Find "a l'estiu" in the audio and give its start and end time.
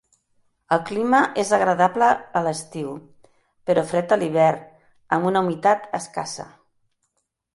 2.39-2.95